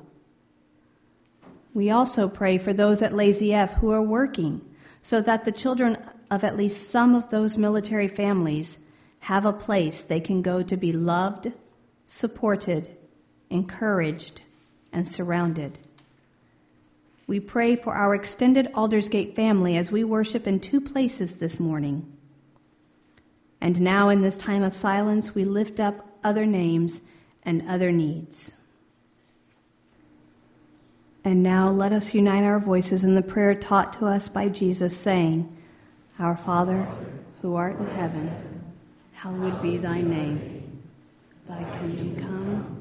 We 1.76 1.92
also 1.92 2.28
pray 2.28 2.58
for 2.58 2.74
those 2.74 3.04
at 3.04 3.14
Lazy 3.14 3.54
F 3.54 3.74
who 3.74 3.92
are 3.92 4.02
working 4.02 4.62
so 5.04 5.22
that 5.22 5.46
the 5.46 5.52
children 5.52 5.98
of 6.32 6.44
at 6.44 6.58
least 6.58 6.90
some 6.90 7.14
of 7.14 7.30
those 7.30 7.56
military 7.56 8.08
families 8.08 8.80
have 9.20 9.46
a 9.46 9.54
place 9.54 10.02
they 10.02 10.22
can 10.22 10.42
go 10.42 10.64
to 10.64 10.76
be 10.76 10.92
loved, 10.92 11.52
supported, 12.08 12.90
encouraged, 13.52 14.42
and 14.92 15.08
surrounded. 15.08 15.78
We 17.28 17.40
pray 17.40 17.76
for 17.76 17.94
our 17.94 18.16
extended 18.16 18.72
Aldersgate 18.74 19.36
family 19.36 19.78
as 19.78 19.92
we 19.92 20.04
worship 20.04 20.48
in 20.48 20.60
two 20.60 20.82
places 20.82 21.36
this 21.36 21.60
morning. 21.60 22.18
And 23.62 23.80
now, 23.80 24.10
in 24.10 24.22
this 24.22 24.38
time 24.38 24.64
of 24.64 24.74
silence, 24.74 25.34
we 25.36 25.46
lift 25.46 25.80
up 25.80 26.06
other 26.24 26.46
names 26.46 27.00
and 27.44 27.70
other 27.70 27.92
needs. 27.92 28.52
And 31.24 31.44
now 31.44 31.70
let 31.70 31.94
us 31.94 32.14
unite 32.14 32.44
our 32.44 32.60
voices 32.60 33.04
in 33.04 33.14
the 33.14 33.22
prayer 33.22 33.54
taught 33.54 33.94
to 34.00 34.08
us 34.08 34.28
by 34.28 34.50
Jesus, 34.50 34.98
saying, 34.98 35.56
Our 36.18 36.36
Father, 36.36 36.88
who 37.42 37.56
art 37.56 37.80
in 37.80 37.88
heaven, 37.88 38.32
hallowed 39.14 39.62
be 39.62 39.78
thy 39.78 40.02
name. 40.02 40.82
Thy 41.48 41.64
kingdom 41.80 42.16
come, 42.16 42.81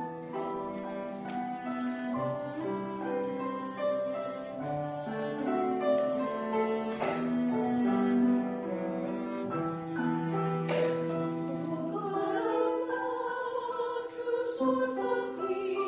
to 14.61 14.87
softly 14.87 15.80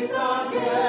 The 0.00 0.83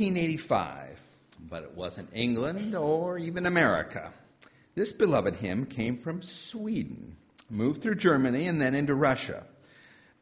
1885, 0.00 0.98
but 1.50 1.62
it 1.62 1.76
wasn't 1.76 2.08
England 2.14 2.74
or 2.74 3.18
even 3.18 3.44
America. 3.44 4.10
This 4.74 4.92
beloved 4.92 5.36
hymn 5.36 5.66
came 5.66 5.98
from 5.98 6.22
Sweden, 6.22 7.18
moved 7.50 7.82
through 7.82 7.96
Germany, 7.96 8.46
and 8.46 8.58
then 8.58 8.74
into 8.74 8.94
Russia. 8.94 9.44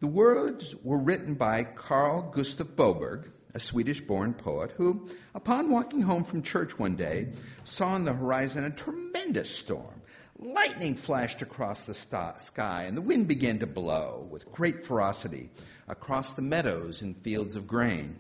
The 0.01 0.09
words 0.09 0.75
were 0.83 0.99
written 0.99 1.35
by 1.35 1.63
Carl 1.63 2.33
Gustav 2.35 2.75
Boberg, 2.75 3.31
a 3.55 3.61
Swedish 3.61 4.01
born 4.01 4.35
poet, 4.35 4.73
who, 4.73 5.09
upon 5.33 5.71
walking 5.71 6.03
home 6.03 6.25
from 6.25 6.43
church 6.43 6.77
one 6.77 6.97
day, 6.97 7.29
saw 7.63 7.91
on 7.91 8.05
the 8.05 8.13
horizon 8.13 8.65
a 8.65 8.71
tremendous 8.71 9.49
storm. 9.49 10.03
Lightning 10.41 10.97
flashed 10.97 11.43
across 11.43 11.85
the 11.85 11.95
sky, 11.95 12.87
and 12.89 12.97
the 12.97 13.03
wind 13.03 13.29
began 13.29 13.61
to 13.61 13.67
blow 13.69 14.27
with 14.29 14.51
great 14.51 14.87
ferocity 14.87 15.51
across 15.87 16.33
the 16.33 16.43
meadows 16.43 17.01
and 17.01 17.17
fields 17.17 17.55
of 17.55 17.69
grain. 17.69 18.19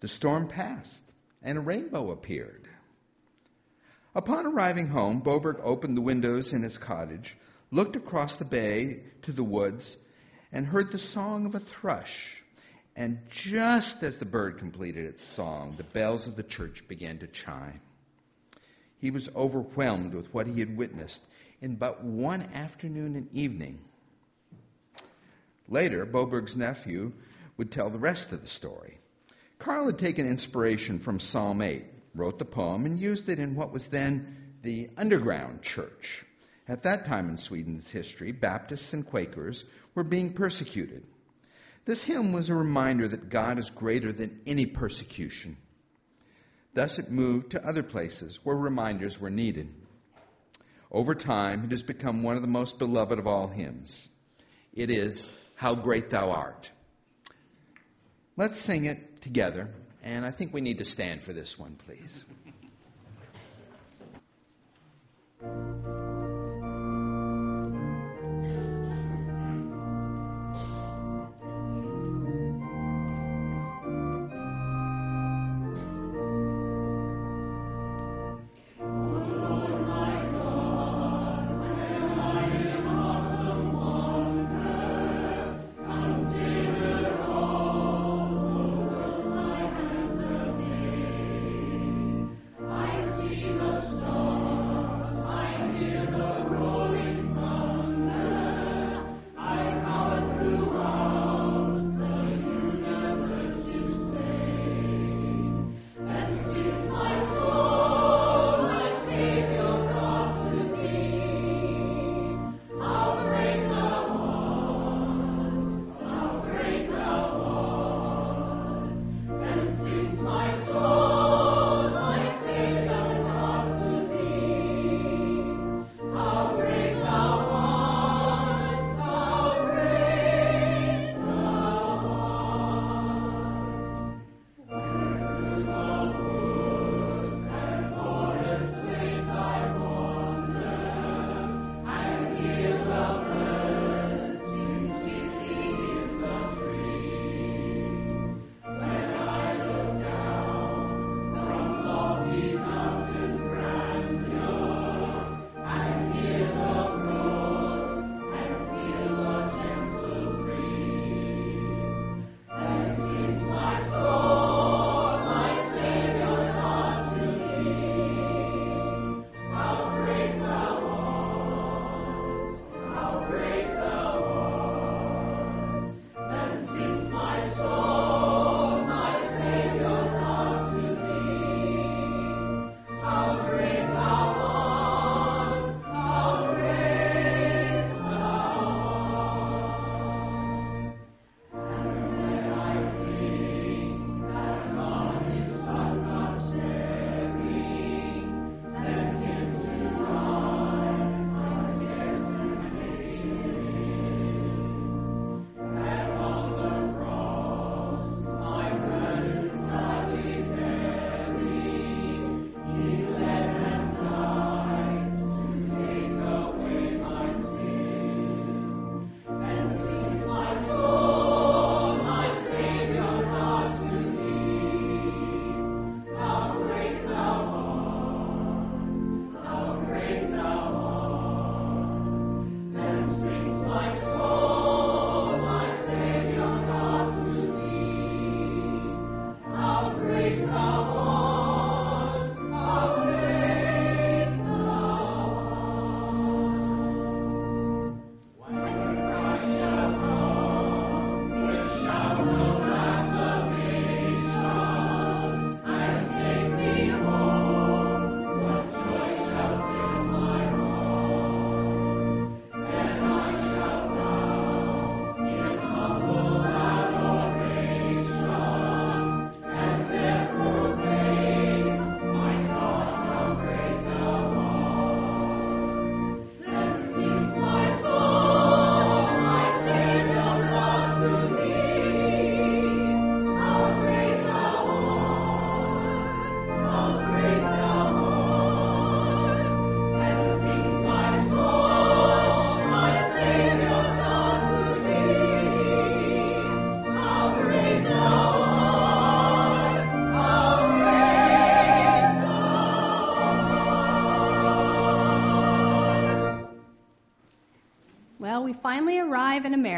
The 0.00 0.08
storm 0.08 0.48
passed, 0.48 1.04
and 1.42 1.58
a 1.58 1.60
rainbow 1.60 2.10
appeared. 2.10 2.68
Upon 4.14 4.46
arriving 4.46 4.88
home, 4.88 5.20
Boberg 5.22 5.60
opened 5.62 5.96
the 5.96 6.02
windows 6.02 6.52
in 6.52 6.62
his 6.62 6.78
cottage, 6.78 7.36
looked 7.70 7.96
across 7.96 8.36
the 8.36 8.44
bay 8.44 9.02
to 9.22 9.32
the 9.32 9.44
woods, 9.44 9.96
and 10.52 10.66
heard 10.66 10.92
the 10.92 10.98
song 10.98 11.46
of 11.46 11.54
a 11.54 11.60
thrush. 11.60 12.42
And 12.96 13.18
just 13.30 14.02
as 14.02 14.18
the 14.18 14.24
bird 14.24 14.58
completed 14.58 15.04
its 15.04 15.22
song, 15.22 15.74
the 15.76 15.84
bells 15.84 16.26
of 16.26 16.36
the 16.36 16.42
church 16.42 16.88
began 16.88 17.18
to 17.18 17.26
chime. 17.26 17.80
He 19.00 19.10
was 19.10 19.28
overwhelmed 19.34 20.14
with 20.14 20.32
what 20.34 20.46
he 20.46 20.60
had 20.60 20.76
witnessed 20.76 21.22
in 21.60 21.76
but 21.76 22.02
one 22.02 22.42
afternoon 22.54 23.14
and 23.16 23.32
evening. 23.32 23.78
Later, 25.68 26.06
Boberg's 26.06 26.56
nephew 26.56 27.12
would 27.56 27.70
tell 27.70 27.90
the 27.90 27.98
rest 27.98 28.32
of 28.32 28.40
the 28.40 28.46
story. 28.46 28.98
Carl 29.58 29.86
had 29.86 29.98
taken 29.98 30.26
inspiration 30.26 31.00
from 31.00 31.18
Psalm 31.18 31.62
8, 31.62 31.84
wrote 32.14 32.38
the 32.38 32.44
poem, 32.44 32.86
and 32.86 33.00
used 33.00 33.28
it 33.28 33.40
in 33.40 33.56
what 33.56 33.72
was 33.72 33.88
then 33.88 34.36
the 34.62 34.90
underground 34.96 35.62
church. 35.62 36.24
At 36.68 36.84
that 36.84 37.06
time 37.06 37.28
in 37.28 37.36
Sweden's 37.36 37.90
history, 37.90 38.30
Baptists 38.30 38.92
and 38.92 39.04
Quakers 39.04 39.64
were 39.94 40.04
being 40.04 40.34
persecuted. 40.34 41.04
This 41.86 42.04
hymn 42.04 42.32
was 42.32 42.50
a 42.50 42.54
reminder 42.54 43.08
that 43.08 43.30
God 43.30 43.58
is 43.58 43.70
greater 43.70 44.12
than 44.12 44.42
any 44.46 44.66
persecution. 44.66 45.56
Thus, 46.74 46.98
it 46.98 47.10
moved 47.10 47.52
to 47.52 47.66
other 47.66 47.82
places 47.82 48.38
where 48.44 48.54
reminders 48.54 49.18
were 49.18 49.30
needed. 49.30 49.72
Over 50.92 51.14
time, 51.14 51.64
it 51.64 51.70
has 51.72 51.82
become 51.82 52.22
one 52.22 52.36
of 52.36 52.42
the 52.42 52.48
most 52.48 52.78
beloved 52.78 53.18
of 53.18 53.26
all 53.26 53.48
hymns. 53.48 54.08
It 54.72 54.90
is, 54.90 55.28
How 55.54 55.74
Great 55.74 56.10
Thou 56.10 56.30
Art. 56.30 56.70
Let's 58.36 58.60
sing 58.60 58.84
it 58.84 59.07
together, 59.20 59.68
and 60.02 60.24
I 60.24 60.30
think 60.30 60.52
we 60.52 60.60
need 60.60 60.78
to 60.78 60.84
stand 60.84 61.22
for 61.22 61.32
this 61.32 61.58
one, 61.58 61.76
please. 61.86 62.24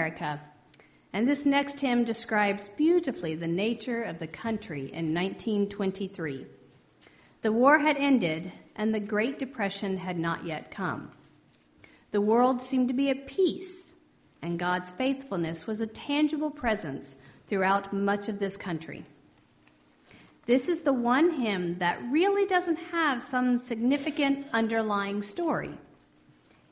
America. 0.01 0.41
And 1.13 1.29
this 1.29 1.45
next 1.45 1.79
hymn 1.79 2.05
describes 2.05 2.69
beautifully 2.69 3.35
the 3.35 3.47
nature 3.47 4.03
of 4.03 4.19
the 4.19 4.27
country 4.27 4.81
in 4.81 5.13
1923. 5.13 6.47
The 7.43 7.53
war 7.53 7.79
had 7.79 7.99
ended, 7.99 8.51
and 8.77 8.95
the 8.95 9.01
Great 9.01 9.39
Depression 9.39 9.99
had 9.99 10.19
not 10.19 10.47
yet 10.47 10.71
come. 10.71 11.11
The 12.13 12.21
world 12.21 12.63
seemed 12.63 12.89
to 12.89 12.95
be 12.95 13.11
at 13.11 13.27
peace, 13.27 13.95
and 14.41 14.59
God's 14.59 14.91
faithfulness 14.91 15.67
was 15.67 15.83
a 15.83 15.87
tangible 15.87 16.51
presence 16.51 17.19
throughout 17.49 17.93
much 17.93 18.31
of 18.31 18.39
this 18.39 18.57
country. 18.57 19.05
This 20.47 20.71
is 20.71 20.81
the 20.81 20.95
one 20.95 21.31
hymn 21.31 21.81
that 21.81 22.11
really 22.11 22.47
doesn't 22.47 22.81
have 22.93 23.23
some 23.23 23.59
significant 23.59 24.47
underlying 24.55 25.23
story. 25.23 25.77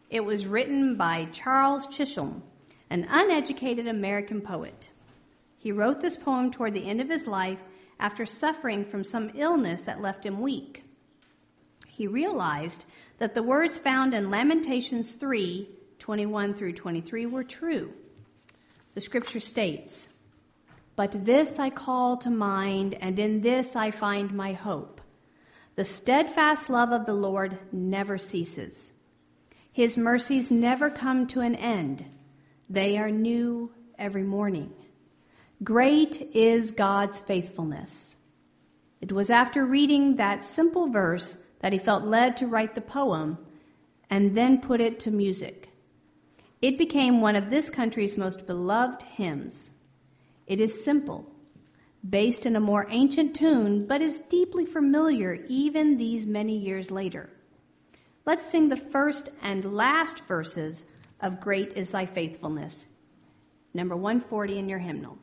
It 0.08 0.24
was 0.24 0.46
written 0.46 0.96
by 0.96 1.26
Charles 1.26 1.88
Chisholm, 1.88 2.42
an 2.90 3.06
uneducated 3.08 3.86
American 3.86 4.40
poet. 4.40 4.88
He 5.58 5.72
wrote 5.72 6.00
this 6.00 6.16
poem 6.16 6.50
toward 6.50 6.74
the 6.74 6.88
end 6.88 7.00
of 7.00 7.08
his 7.08 7.26
life 7.26 7.58
after 7.98 8.24
suffering 8.24 8.84
from 8.84 9.04
some 9.04 9.32
illness 9.34 9.82
that 9.82 10.00
left 10.00 10.24
him 10.24 10.40
weak. 10.40 10.84
He 11.86 12.06
realized 12.06 12.84
that 13.18 13.34
the 13.34 13.42
words 13.42 13.78
found 13.78 14.14
in 14.14 14.30
Lamentations 14.30 15.12
3 15.14 15.68
21 15.98 16.54
through 16.54 16.72
23 16.72 17.26
were 17.26 17.44
true. 17.44 17.92
The 18.94 19.00
scripture 19.00 19.40
states, 19.40 20.08
But 20.96 21.24
this 21.24 21.58
I 21.58 21.70
call 21.70 22.18
to 22.18 22.30
mind, 22.30 22.94
and 22.94 23.18
in 23.18 23.40
this 23.40 23.74
I 23.74 23.90
find 23.90 24.32
my 24.32 24.52
hope. 24.52 25.00
The 25.74 25.84
steadfast 25.84 26.70
love 26.70 26.92
of 26.92 27.04
the 27.04 27.14
Lord 27.14 27.58
never 27.72 28.16
ceases. 28.16 28.92
His 29.72 29.96
mercies 29.96 30.50
never 30.50 30.88
come 30.88 31.26
to 31.28 31.40
an 31.40 31.56
end. 31.56 32.04
They 32.70 32.98
are 32.98 33.10
new 33.10 33.70
every 33.98 34.24
morning. 34.24 34.72
Great 35.64 36.20
is 36.34 36.72
God's 36.72 37.18
faithfulness. 37.18 38.14
It 39.00 39.10
was 39.10 39.30
after 39.30 39.64
reading 39.64 40.16
that 40.16 40.44
simple 40.44 40.88
verse 40.88 41.36
that 41.60 41.72
he 41.72 41.78
felt 41.78 42.04
led 42.04 42.36
to 42.38 42.46
write 42.46 42.74
the 42.74 42.82
poem 42.82 43.38
and 44.10 44.34
then 44.34 44.60
put 44.60 44.82
it 44.82 45.00
to 45.00 45.10
music. 45.10 45.68
It 46.60 46.76
became 46.76 47.22
one 47.22 47.36
of 47.36 47.48
this 47.48 47.70
country's 47.70 48.18
most 48.18 48.46
beloved 48.46 49.02
hymns. 49.02 49.70
It 50.46 50.60
is 50.60 50.84
simple, 50.84 51.30
based 52.08 52.44
in 52.44 52.54
a 52.54 52.60
more 52.60 52.86
ancient 52.90 53.36
tune, 53.36 53.86
but 53.86 54.02
is 54.02 54.20
deeply 54.28 54.66
familiar 54.66 55.32
even 55.48 55.96
these 55.96 56.26
many 56.26 56.58
years 56.58 56.90
later. 56.90 57.30
Let's 58.26 58.50
sing 58.50 58.68
the 58.68 58.76
first 58.76 59.30
and 59.40 59.64
last 59.64 60.20
verses 60.26 60.84
of 61.20 61.40
Great 61.40 61.72
is 61.76 61.90
Thy 61.90 62.06
Faithfulness, 62.06 62.86
number 63.74 63.96
140 63.96 64.58
in 64.58 64.68
your 64.68 64.78
hymnal. 64.78 65.18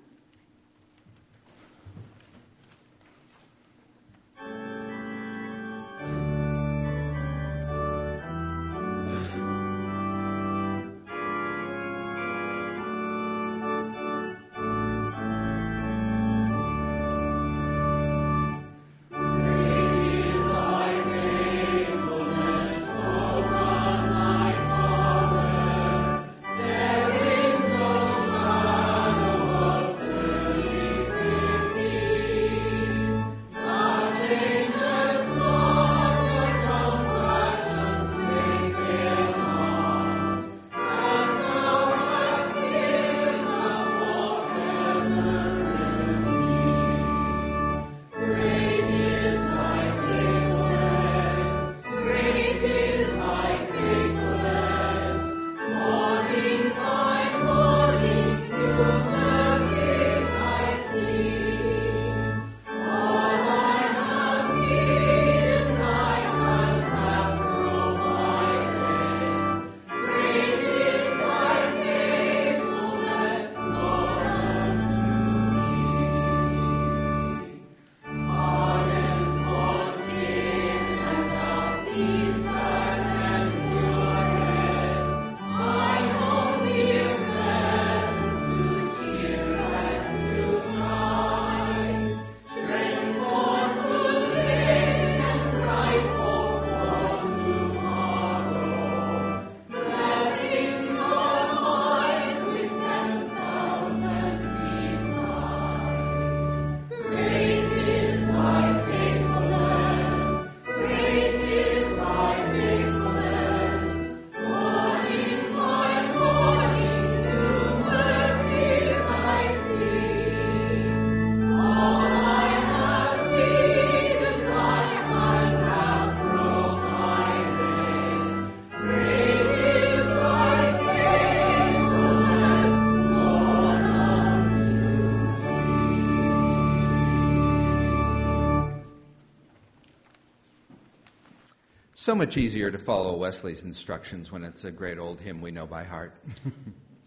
So 142.06 142.14
much 142.14 142.38
easier 142.38 142.70
to 142.70 142.78
follow 142.78 143.18
Wesley's 143.18 143.64
instructions 143.64 144.32
when 144.32 144.44
it's 144.44 144.64
a 144.64 144.70
great 144.70 145.00
old 145.00 145.20
hymn 145.20 145.42
we 145.42 145.50
know 145.50 145.66
by 145.66 145.86
heart. 145.86 146.14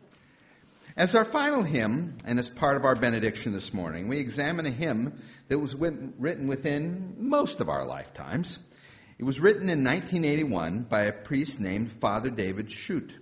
as 0.97 1.15
our 1.15 1.25
final 1.25 1.63
hymn, 1.63 2.17
and 2.25 2.37
as 2.37 2.51
part 2.51 2.77
of 2.77 2.85
our 2.85 2.97
benediction 2.97 3.53
this 3.53 3.73
morning, 3.73 4.09
we 4.09 4.19
examine 4.19 4.67
a 4.67 4.73
hymn 4.73 5.23
that 5.47 5.61
was 5.61 5.73
written 5.77 6.49
within 6.49 7.15
most 7.17 7.61
of 7.61 7.69
our 7.69 7.87
lifetimes. 7.87 8.59
It 9.21 9.23
was 9.23 9.39
written 9.39 9.71
in 9.71 9.85
1981 9.85 10.83
by 10.91 11.03
a 11.03 11.13
priest 11.13 11.61
named 11.61 11.93
Father 11.93 12.31
David 12.31 12.67
Schutte. 12.67 13.15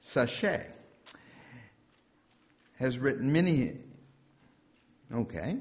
Sachet 0.00 0.66
has 2.80 2.98
written 2.98 3.30
many. 3.32 3.76
Okay. 5.14 5.58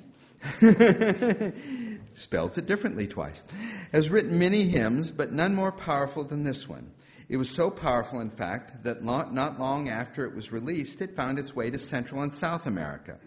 spells 2.14 2.58
it 2.58 2.68
differently 2.68 3.08
twice, 3.08 3.44
has 3.92 4.10
written 4.10 4.40
many 4.40 4.64
hymns, 4.64 5.12
but 5.12 5.32
none 5.32 5.56
more 5.56 5.72
powerful 5.72 6.24
than 6.24 6.44
this 6.44 6.68
one. 6.68 6.92
It 7.30 7.38
was 7.38 7.50
so 7.50 7.70
powerful, 7.70 8.22
in 8.22 8.30
fact, 8.30 8.84
that 8.86 9.04
not 9.04 9.60
long 9.60 9.90
after 9.90 10.26
it 10.26 10.34
was 10.34 10.52
released, 10.52 11.02
it 11.02 11.16
found 11.16 11.40
its 11.40 11.56
way 11.56 11.70
to 11.70 11.80
Central 11.80 12.22
and 12.22 12.32
South 12.32 12.68
America. 12.68 13.20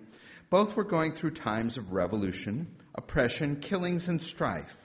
Both 0.49 0.75
were 0.75 0.85
going 0.85 1.13
through 1.13 1.33
times 1.33 1.77
of 1.77 1.93
revolution, 1.93 2.75
oppression, 2.95 3.61
killings, 3.61 4.09
and 4.09 4.21
strife. 4.21 4.77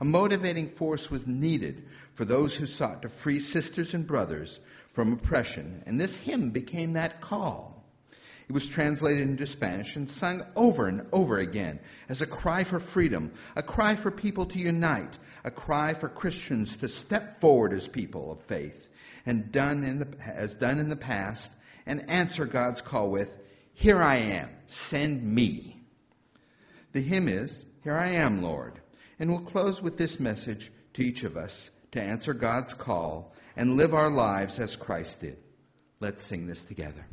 A 0.00 0.04
motivating 0.04 0.70
force 0.70 1.10
was 1.10 1.26
needed 1.26 1.88
for 2.14 2.24
those 2.24 2.54
who 2.54 2.66
sought 2.66 3.02
to 3.02 3.08
free 3.08 3.40
sisters 3.40 3.94
and 3.94 4.06
brothers 4.06 4.60
from 4.92 5.12
oppression, 5.12 5.82
and 5.86 6.00
this 6.00 6.16
hymn 6.16 6.50
became 6.50 6.92
that 6.92 7.20
call. 7.20 7.77
It 8.48 8.52
was 8.52 8.66
translated 8.66 9.28
into 9.28 9.44
Spanish 9.44 9.94
and 9.96 10.10
sung 10.10 10.42
over 10.56 10.86
and 10.86 11.06
over 11.12 11.36
again 11.36 11.80
as 12.08 12.22
a 12.22 12.26
cry 12.26 12.64
for 12.64 12.80
freedom, 12.80 13.32
a 13.54 13.62
cry 13.62 13.94
for 13.94 14.10
people 14.10 14.46
to 14.46 14.58
unite, 14.58 15.18
a 15.44 15.50
cry 15.50 15.92
for 15.92 16.08
Christians 16.08 16.78
to 16.78 16.88
step 16.88 17.40
forward 17.40 17.74
as 17.74 17.86
people 17.86 18.32
of 18.32 18.42
faith, 18.44 18.90
and 19.26 19.52
done 19.52 19.84
in 19.84 19.98
the, 19.98 20.08
as 20.24 20.54
done 20.54 20.78
in 20.78 20.88
the 20.88 20.96
past 20.96 21.52
and 21.84 22.08
answer 22.08 22.46
God's 22.46 22.80
call 22.80 23.10
with, 23.10 23.36
Here 23.74 24.00
I 24.00 24.16
am, 24.16 24.48
send 24.66 25.22
me. 25.22 25.76
The 26.92 27.02
hymn 27.02 27.28
is, 27.28 27.66
Here 27.84 27.96
I 27.96 28.12
am, 28.12 28.42
Lord. 28.42 28.80
And 29.18 29.28
we'll 29.28 29.40
close 29.40 29.82
with 29.82 29.98
this 29.98 30.18
message 30.18 30.70
to 30.94 31.02
each 31.02 31.22
of 31.24 31.36
us 31.36 31.70
to 31.92 32.00
answer 32.00 32.32
God's 32.32 32.72
call 32.72 33.34
and 33.56 33.76
live 33.76 33.92
our 33.92 34.10
lives 34.10 34.58
as 34.58 34.74
Christ 34.74 35.20
did. 35.20 35.36
Let's 36.00 36.22
sing 36.22 36.46
this 36.46 36.64
together. 36.64 37.04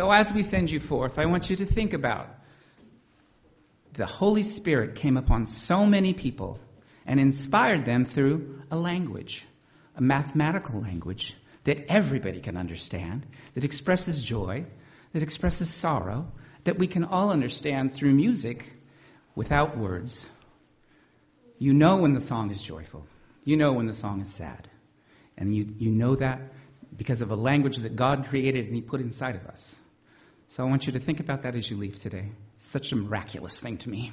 So 0.00 0.10
as 0.10 0.32
we 0.32 0.42
send 0.42 0.70
you 0.70 0.80
forth, 0.80 1.18
I 1.18 1.26
want 1.26 1.50
you 1.50 1.56
to 1.56 1.66
think 1.66 1.92
about 1.92 2.26
the 3.92 4.06
Holy 4.06 4.42
Spirit 4.42 4.94
came 4.94 5.18
upon 5.18 5.44
so 5.44 5.84
many 5.84 6.14
people 6.14 6.58
and 7.04 7.20
inspired 7.20 7.84
them 7.84 8.06
through 8.06 8.62
a 8.70 8.76
language, 8.76 9.46
a 9.94 10.00
mathematical 10.00 10.80
language 10.80 11.34
that 11.64 11.92
everybody 11.92 12.40
can 12.40 12.56
understand, 12.56 13.26
that 13.52 13.64
expresses 13.64 14.24
joy, 14.24 14.64
that 15.12 15.22
expresses 15.22 15.68
sorrow, 15.68 16.32
that 16.64 16.78
we 16.78 16.86
can 16.86 17.04
all 17.04 17.28
understand 17.28 17.92
through 17.92 18.14
music 18.14 18.72
without 19.34 19.76
words. 19.76 20.26
You 21.58 21.74
know 21.74 21.96
when 21.96 22.14
the 22.14 22.22
song 22.22 22.50
is 22.50 22.62
joyful. 22.62 23.06
You 23.44 23.58
know 23.58 23.74
when 23.74 23.84
the 23.84 23.92
song 23.92 24.22
is 24.22 24.32
sad. 24.32 24.66
And 25.36 25.54
you, 25.54 25.66
you 25.78 25.90
know 25.90 26.16
that 26.16 26.40
because 26.96 27.20
of 27.20 27.30
a 27.32 27.36
language 27.36 27.76
that 27.76 27.96
God 27.96 28.28
created 28.28 28.64
and 28.64 28.74
He 28.74 28.80
put 28.80 29.02
inside 29.02 29.36
of 29.36 29.46
us. 29.46 29.76
So 30.50 30.64
I 30.64 30.68
want 30.68 30.88
you 30.88 30.94
to 30.94 30.98
think 30.98 31.20
about 31.20 31.44
that 31.44 31.54
as 31.54 31.70
you 31.70 31.76
leave 31.76 32.00
today. 32.00 32.24
It's 32.56 32.66
such 32.66 32.90
a 32.90 32.96
miraculous 32.96 33.60
thing 33.60 33.78
to 33.78 33.88
me. 33.88 34.12